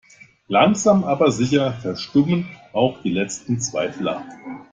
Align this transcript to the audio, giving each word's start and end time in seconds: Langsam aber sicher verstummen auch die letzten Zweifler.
Langsam 0.47 1.03
aber 1.03 1.29
sicher 1.31 1.73
verstummen 1.73 2.49
auch 2.73 3.03
die 3.03 3.11
letzten 3.11 3.59
Zweifler. 3.61 4.25